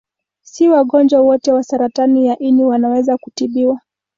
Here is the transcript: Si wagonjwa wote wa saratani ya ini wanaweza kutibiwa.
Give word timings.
Si 0.41 0.69
wagonjwa 0.69 1.21
wote 1.21 1.51
wa 1.51 1.63
saratani 1.63 2.27
ya 2.27 2.39
ini 2.39 2.63
wanaweza 2.63 3.17
kutibiwa. 3.17 3.79